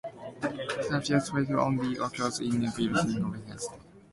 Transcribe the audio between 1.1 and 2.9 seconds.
fermions only occur in even